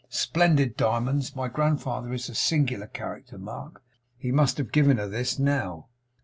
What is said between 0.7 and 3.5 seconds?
diamonds! My grandfather is a singular character,